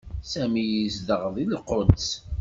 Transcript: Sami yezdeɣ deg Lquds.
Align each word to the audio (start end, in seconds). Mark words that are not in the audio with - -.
Sami 0.31 0.63
yezdeɣ 0.65 1.23
deg 1.35 1.47
Lquds. 1.53 2.07